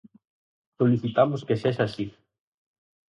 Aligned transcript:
Solicitamos 0.79 1.41
que 1.47 1.61
sexa 1.63 1.83
así. 1.87 2.05